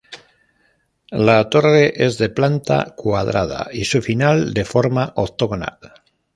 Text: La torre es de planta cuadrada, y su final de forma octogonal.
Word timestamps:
La 1.27 1.35
torre 1.55 1.83
es 2.05 2.17
de 2.17 2.29
planta 2.29 2.95
cuadrada, 2.97 3.69
y 3.71 3.85
su 3.85 4.01
final 4.01 4.51
de 4.55 4.65
forma 4.65 5.13
octogonal. 5.15 5.77